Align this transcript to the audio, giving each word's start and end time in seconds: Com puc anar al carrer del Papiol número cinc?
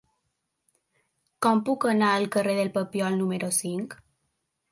Com 1.45 1.61
puc 1.67 1.85
anar 1.91 2.09
al 2.13 2.25
carrer 2.37 2.57
del 2.61 2.73
Papiol 2.79 3.19
número 3.21 3.53
cinc? 3.61 3.97